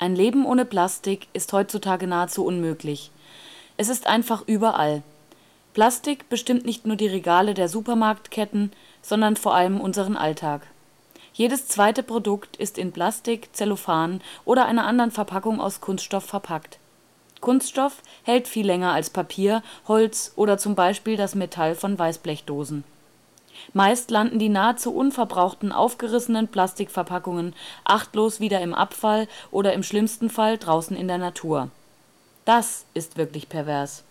[0.00, 3.10] Ein Leben ohne Plastik ist heutzutage nahezu unmöglich.
[3.76, 5.02] Es ist einfach überall.
[5.74, 10.62] Plastik bestimmt nicht nur die Regale der Supermarktketten, sondern vor allem unseren Alltag.
[11.34, 16.78] Jedes zweite Produkt ist in Plastik, Zellophan oder einer anderen Verpackung aus Kunststoff verpackt.
[17.42, 22.84] Kunststoff hält viel länger als Papier, Holz oder zum Beispiel das Metall von Weißblechdosen.
[23.72, 27.54] Meist landen die nahezu unverbrauchten aufgerissenen Plastikverpackungen
[27.84, 31.70] achtlos wieder im Abfall oder im schlimmsten Fall draußen in der Natur.
[32.44, 34.04] Das ist wirklich pervers.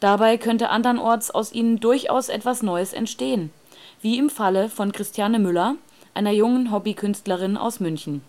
[0.00, 3.52] Dabei könnte andernorts aus ihnen durchaus etwas Neues entstehen,
[4.00, 5.76] wie im Falle von Christiane Müller,
[6.14, 8.22] einer jungen Hobbykünstlerin aus München.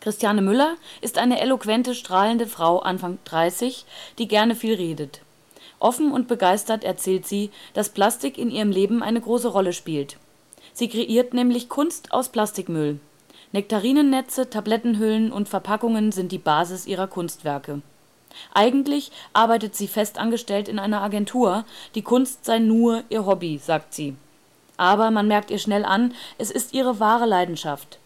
[0.00, 3.86] Christiane Müller ist eine eloquente, strahlende Frau Anfang 30,
[4.18, 5.20] die gerne viel redet.
[5.78, 10.16] Offen und begeistert erzählt sie, dass Plastik in ihrem Leben eine große Rolle spielt.
[10.72, 13.00] Sie kreiert nämlich Kunst aus Plastikmüll.
[13.52, 17.82] Nektarinennetze, Tablettenhüllen und Verpackungen sind die Basis ihrer Kunstwerke.
[18.52, 24.16] Eigentlich arbeitet sie festangestellt in einer Agentur, die Kunst sei nur ihr Hobby, sagt sie.
[24.76, 27.98] Aber man merkt ihr schnell an, es ist ihre wahre Leidenschaft.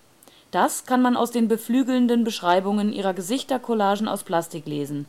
[0.51, 5.07] Das kann man aus den beflügelnden Beschreibungen ihrer Gesichtercollagen aus Plastik lesen.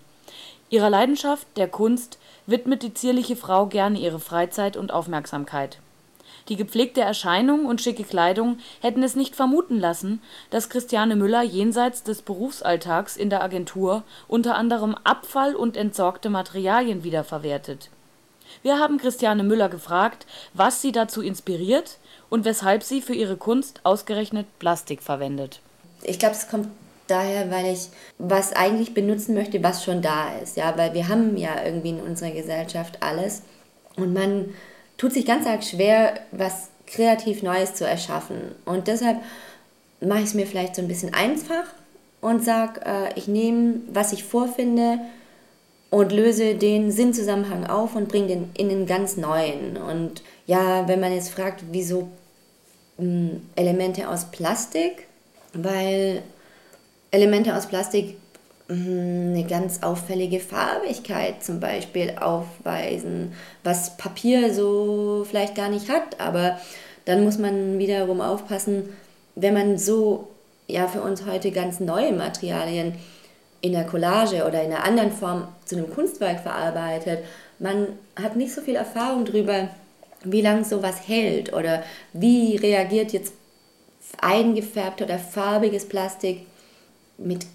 [0.72, 5.80] Ihrer Leidenschaft, der Kunst, widmet die zierliche Frau gerne ihre Freizeit und Aufmerksamkeit.
[6.48, 12.04] Die gepflegte Erscheinung und schicke Kleidung hätten es nicht vermuten lassen, dass Christiane Müller jenseits
[12.04, 17.90] des Berufsalltags in der Agentur unter anderem Abfall und entsorgte Materialien wiederverwertet.
[18.64, 21.98] Wir haben Christiane Müller gefragt, was sie dazu inspiriert
[22.30, 25.60] und weshalb sie für ihre Kunst ausgerechnet Plastik verwendet.
[26.04, 26.70] Ich glaube, es kommt
[27.12, 30.58] daher, weil ich was eigentlich benutzen möchte, was schon da ist.
[30.58, 33.44] Ja, weil wir haben ja irgendwie in unserer Gesellschaft alles
[33.96, 34.54] und man
[34.98, 38.56] tut sich ganz arg schwer, was kreativ Neues zu erschaffen.
[38.66, 39.18] Und deshalb
[40.00, 41.66] mache ich es mir vielleicht so ein bisschen einfach
[42.22, 45.00] und sage, äh, ich nehme, was ich vorfinde
[45.90, 49.78] und löse den Sinnzusammenhang auf und bringe den in einen ganz neuen.
[49.78, 52.10] Und ja, wenn man jetzt fragt, wieso
[52.98, 55.08] mh, hm, Elemente aus Plastik,
[55.54, 56.22] weil
[57.12, 58.18] Elemente aus Plastik
[58.72, 63.34] Mhm, eine ganz auffällige Farbigkeit zum Beispiel aufweisen,
[63.66, 66.22] was Papier so vielleicht gar nicht hat.
[66.22, 66.58] Aber
[67.04, 68.88] dann muss man wiederum aufpassen,
[69.36, 70.30] wenn man so
[70.68, 72.94] ja für uns heute ganz neue Materialien
[73.60, 77.20] in der Collage oder in einer anderen Form zu einem Kunstwerk verarbeitet,
[77.60, 79.68] man hat nicht so viel Erfahrung darüber,
[80.24, 81.84] wie lange sowas hält oder
[82.14, 83.34] wie reagiert jetzt
[84.22, 86.46] eingefärbt oder farbiges Plastik
[87.24, 87.46] mit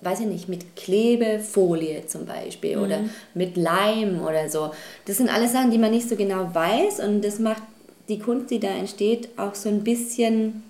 [0.00, 2.82] weiß ich nicht, mit Klebefolie zum Beispiel mhm.
[2.82, 3.00] oder
[3.34, 4.70] mit Leim oder so.
[5.06, 7.62] Das sind alles Sachen, die man nicht so genau weiß und das macht
[8.08, 10.62] die Kunst, die da entsteht, auch so ein bisschen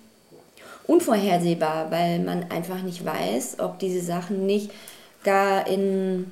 [0.87, 4.71] unvorhersehbar, weil man einfach nicht weiß, ob diese Sachen nicht
[5.23, 6.31] gar in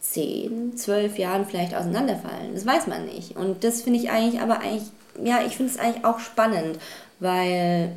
[0.00, 2.54] 10, 12 Jahren vielleicht auseinanderfallen.
[2.54, 3.36] Das weiß man nicht.
[3.36, 4.90] Und das finde ich eigentlich, aber eigentlich,
[5.24, 6.78] ja, ich finde es eigentlich auch spannend,
[7.18, 7.92] weil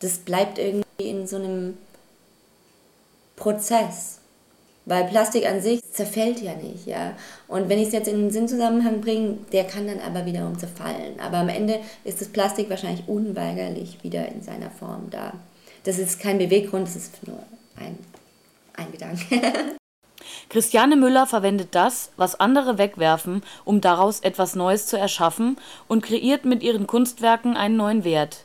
[0.00, 1.76] das bleibt irgendwie in so einem
[3.38, 4.18] Prozess.
[4.84, 7.12] Weil Plastik an sich zerfällt ja nicht, ja.
[7.46, 11.20] Und wenn ich es jetzt in den Sinnzusammenhang bringe, der kann dann aber wiederum zerfallen.
[11.20, 15.34] Aber am Ende ist das Plastik wahrscheinlich unweigerlich wieder in seiner Form da.
[15.84, 17.38] Das ist kein Beweggrund, das ist nur
[17.76, 17.98] ein,
[18.76, 19.76] ein Gedanke.
[20.48, 26.46] Christiane Müller verwendet das, was andere wegwerfen, um daraus etwas Neues zu erschaffen und kreiert
[26.46, 28.44] mit ihren Kunstwerken einen neuen Wert.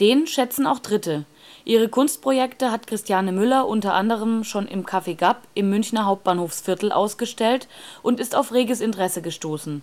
[0.00, 1.24] Den schätzen auch Dritte.
[1.64, 7.68] Ihre Kunstprojekte hat Christiane Müller unter anderem schon im Café Gap im Münchner Hauptbahnhofsviertel ausgestellt
[8.02, 9.82] und ist auf reges Interesse gestoßen.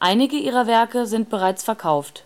[0.00, 2.24] Einige ihrer Werke sind bereits verkauft.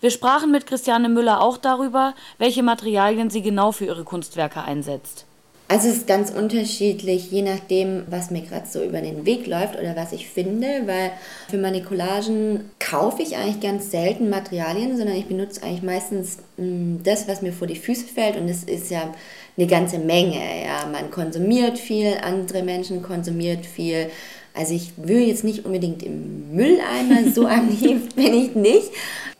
[0.00, 5.26] Wir sprachen mit Christiane Müller auch darüber, welche Materialien sie genau für ihre Kunstwerke einsetzt
[5.68, 9.78] also es ist ganz unterschiedlich, je nachdem, was mir gerade so über den Weg läuft
[9.78, 11.10] oder was ich finde, weil
[11.48, 16.66] für meine Collagen kaufe ich eigentlich ganz selten Materialien, sondern ich benutze eigentlich meistens mh,
[16.66, 19.12] mm, das, was mir vor die Füße fällt und es ist ja
[19.56, 20.40] eine ganze Menge.
[20.64, 24.10] Ja, man konsumiert viel, andere Menschen konsumiert viel.
[24.54, 28.90] Also ich will jetzt nicht unbedingt im Mülleimer, so aktiv bin ich nicht.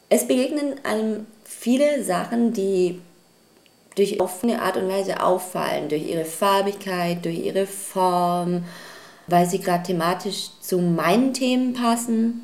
[0.08, 3.00] Es begegnen einem viele Sachen, die
[3.96, 8.64] durch offene Art und Weise auffallen, durch ihre Farbigkeit, durch ihre Form,
[9.29, 12.43] weil sie gerade thematisch zu meinen Themen passen.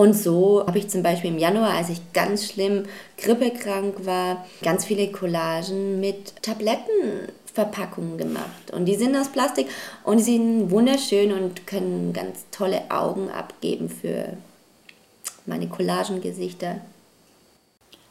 [0.00, 2.84] Und so habe ich zum Beispiel im Januar, als ich ganz schlimm
[3.18, 8.70] grippekrank war, ganz viele Collagen mit Tablettenverpackungen gemacht.
[8.72, 9.68] Und die sind aus Plastik
[10.04, 14.38] und die sind wunderschön und können ganz tolle Augen abgeben für
[15.44, 16.80] meine Collagengesichter.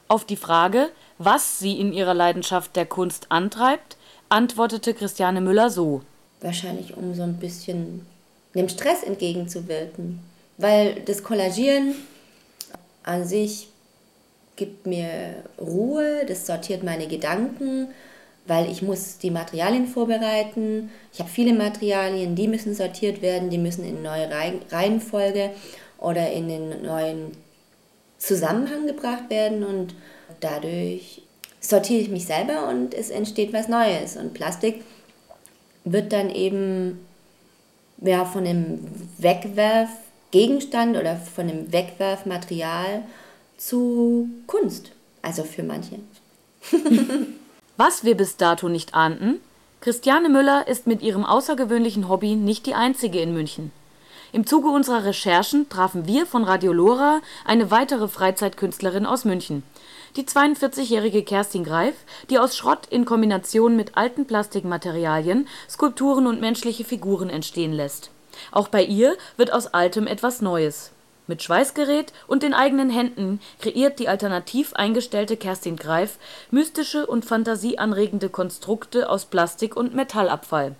[0.08, 3.98] Auf die Frage, Was sie in ihrer Leidenschaft der Kunst antreibt,
[4.30, 6.04] antwortete Christiane Müller so.
[6.42, 8.06] Wahrscheinlich um so ein bisschen
[8.54, 10.29] dem Stress entgegenzuwirken.
[10.60, 11.96] Weil das Kollagieren
[13.04, 13.70] an sich
[14.58, 17.88] gibt mir Ruhe, das sortiert meine Gedanken,
[18.46, 20.90] weil ich muss die Materialien vorbereiten.
[21.14, 24.30] Ich habe viele Materialien, die müssen sortiert werden, die müssen in neue
[24.70, 25.52] Reihenfolge
[25.98, 27.32] oder in den neuen
[28.18, 29.96] Zusammenhang gebracht werden und
[30.42, 31.22] dadurch
[31.62, 34.18] sortiere ich mich selber und es entsteht was Neues.
[34.18, 34.84] Und Plastik
[35.86, 37.00] wird dann eben
[38.02, 38.80] ja, von dem
[40.32, 43.04] Wegwerfgegenstand oder von dem Wegwerfmaterial
[43.58, 44.92] zu Kunst.
[45.22, 46.00] Also für manche.
[47.78, 49.40] was wir bis dato nicht ahnten,
[49.82, 53.72] Christiane Müller ist mit ihrem außergewöhnlichen Hobby nicht die einzige in München.
[54.32, 59.64] Im Zuge unserer Recherchen trafen wir von Radio Lora eine weitere Freizeitkünstlerin aus München,
[60.16, 61.96] die 42-jährige Kerstin Greif,
[62.30, 68.12] die aus Schrott in Kombination mit alten Plastikmaterialien Skulpturen und menschliche Figuren entstehen lässt.
[68.52, 70.92] Auch bei ihr wird aus Altem etwas Neues.
[71.28, 76.18] Mit Schweißgerät und den eigenen Händen kreiert die alternativ eingestellte Kerstin Greif
[76.50, 80.76] mystische und fantasieanregende Konstrukte aus Plastik und Metallabfall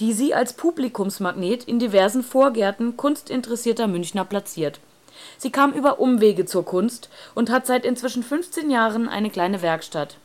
[0.00, 4.80] die sie als Publikumsmagnet in diversen Vorgärten kunstinteressierter Münchner platziert.
[5.38, 10.16] Sie kam über Umwege zur Kunst und hat seit inzwischen 15 Jahren eine kleine Werkstatt.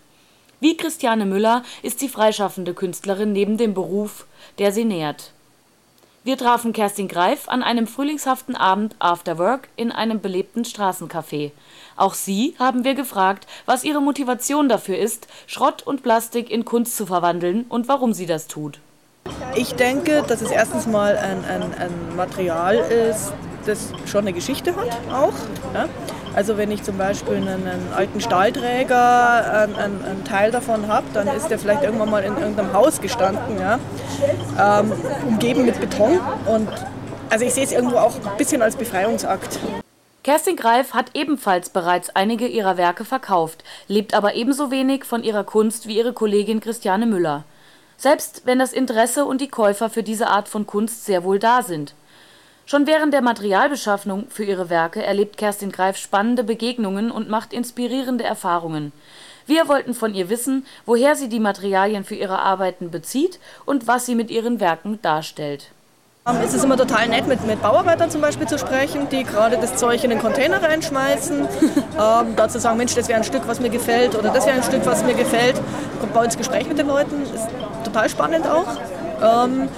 [0.59, 4.25] Wie Christiane Müller ist sie freischaffende Künstlerin neben dem Beruf,
[4.57, 5.31] der sie nährt.
[6.25, 11.51] Wir trafen Kerstin Greif an einem frühlingshaften Abend after work in einem belebten Straßencafé.
[11.95, 16.97] Auch sie haben wir gefragt, was ihre Motivation dafür ist, Schrott und Plastik in Kunst
[16.97, 18.81] zu verwandeln und warum sie das tut.
[19.55, 23.31] Ich denke, dass es erstens mal ein, ein, ein Material ist,
[23.65, 25.33] das schon eine Geschichte hat auch.
[25.73, 25.87] Ja?
[26.35, 31.27] Also wenn ich zum Beispiel einen, einen alten Stahlträger, einen, einen Teil davon habe, dann
[31.27, 33.79] ist der vielleicht irgendwann mal in irgendeinem Haus gestanden, ja?
[34.59, 34.91] Ähm,
[35.27, 36.19] umgeben mit Beton.
[36.45, 36.69] Und
[37.29, 39.59] also ich sehe es irgendwo auch ein bisschen als Befreiungsakt.
[40.23, 45.43] Kerstin Greif hat ebenfalls bereits einige ihrer Werke verkauft, lebt aber ebenso wenig von ihrer
[45.43, 47.43] Kunst wie ihre Kollegin Christiane Müller
[47.99, 51.61] selbst wenn das Interesse und die Käufer für diese Art von Kunst sehr wohl da
[51.61, 51.93] sind.
[52.69, 58.23] Schon während der Materialbeschaffung für ihre Werke erlebt Kerstin Greif spannende Begegnungen und macht inspirierende
[58.23, 58.91] Erfahrungen.
[59.47, 64.05] Wir wollten von ihr wissen, woher sie die Materialien für ihre Arbeiten bezieht und was
[64.05, 65.71] sie mit ihren Werken darstellt
[66.27, 69.57] ähm, es ist immer total nett, mit, mit Bauarbeitern zum Beispiel zu sprechen, die gerade
[69.57, 71.39] das Zeug in den Container reinschmeißen.
[71.97, 74.57] ähm, da zu sagen, Mensch, das wäre ein Stück, was mir gefällt oder das wäre
[74.57, 75.55] ein Stück, was mir gefällt.
[75.99, 77.47] Kommt bei uns Gespräch mit den Leuten, ist
[77.83, 78.67] total spannend auch.
[79.23, 79.69] Ähm,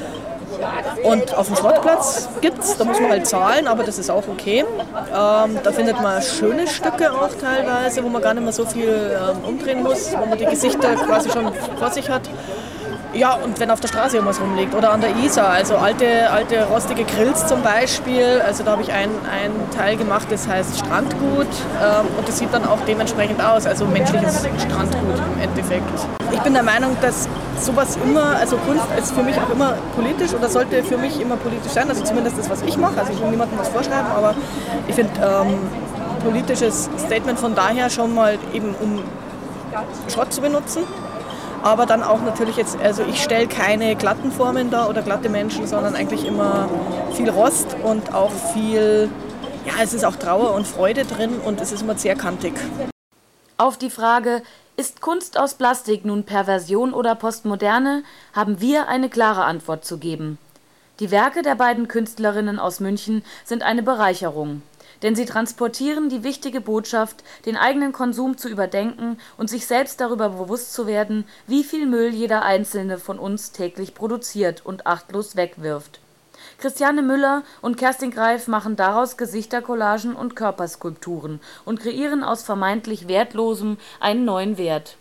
[1.04, 4.28] und auf dem Schrottplatz gibt es, da muss man halt zahlen, aber das ist auch
[4.28, 4.64] okay.
[4.64, 8.90] Ähm, da findet man schöne Stücke auch teilweise, wo man gar nicht mehr so viel
[8.90, 12.24] ähm, umdrehen muss, wo man die Gesichter quasi schon vor sich hat.
[13.14, 16.64] Ja, und wenn auf der Straße irgendwas rumliegt oder an der Isar, also alte, alte
[16.64, 19.14] rostige Grills zum Beispiel, also da habe ich einen
[19.76, 21.48] Teil gemacht, das heißt Strandgut
[21.82, 25.84] ähm, und das sieht dann auch dementsprechend aus, also menschliches Strandgut im Endeffekt.
[26.32, 27.28] Ich bin der Meinung, dass
[27.62, 31.36] sowas immer, also Kunst ist für mich auch immer politisch oder sollte für mich immer
[31.36, 34.36] politisch sein, also zumindest das, was ich mache, also ich will niemandem was vorschreiben, aber
[34.88, 35.60] ich finde ähm,
[36.24, 39.00] politisches Statement von daher schon mal eben um
[40.10, 40.84] Schrott zu benutzen.
[41.64, 45.68] Aber dann auch natürlich jetzt, also ich stelle keine glatten Formen da oder glatte Menschen,
[45.68, 46.68] sondern eigentlich immer
[47.14, 49.10] viel Rost und auch viel,
[49.66, 52.54] ja, es ist auch Trauer und Freude drin und es ist immer sehr kantig.
[53.58, 54.42] Auf die Frage,
[54.82, 60.40] ist Kunst aus Plastik nun Perversion oder Postmoderne, haben wir eine klare Antwort zu geben.
[61.00, 64.64] Die Werke der beiden Künstlerinnen aus München sind eine Bereicherung
[65.02, 70.30] denn sie transportieren die wichtige Botschaft, den eigenen Konsum zu überdenken und sich selbst darüber
[70.30, 76.00] bewusst zu werden, wie viel Müll jeder einzelne von uns täglich produziert und achtlos wegwirft.
[76.62, 83.78] Christiane Müller und Kerstin Greif machen daraus Gesichtercollagen und Körperskulpturen und kreieren aus vermeintlich Wertlosem
[84.00, 84.96] einen neuen Wert.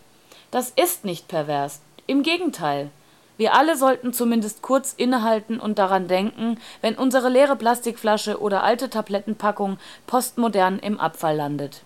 [0.49, 2.89] Das ist nicht pervers, im Gegenteil.
[3.37, 8.89] Wir alle sollten zumindest kurz innehalten und daran denken, wenn unsere leere Plastikflasche oder alte
[8.89, 9.77] Tablettenpackung
[10.07, 11.83] postmodern im Abfall landet